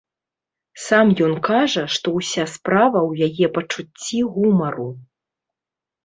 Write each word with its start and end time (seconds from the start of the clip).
Сам 0.83 1.09
ён 1.25 1.33
кажа, 1.47 1.83
што 1.95 2.07
ўся 2.19 2.45
справа 2.53 2.99
ў 3.09 3.27
яе 3.27 3.47
пачуцці 3.59 4.19
гумару. 4.39 4.87